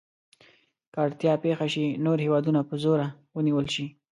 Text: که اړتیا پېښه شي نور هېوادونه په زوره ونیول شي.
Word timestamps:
که 0.91 0.97
اړتیا 1.05 1.33
پېښه 1.43 1.67
شي 1.73 1.85
نور 2.05 2.17
هېوادونه 2.25 2.59
په 2.69 2.75
زوره 2.83 3.07
ونیول 3.35 3.65
شي. 3.75 3.85